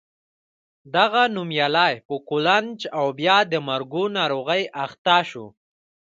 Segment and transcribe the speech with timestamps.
[0.95, 5.45] دغه نومیالی په قولنج او بیا د مرګو ناروغۍ اخته شو.